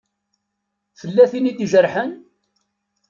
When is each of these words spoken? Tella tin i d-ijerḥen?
Tella 0.99 1.25
tin 1.31 1.49
i 1.51 1.53
d-ijerḥen? 1.57 2.11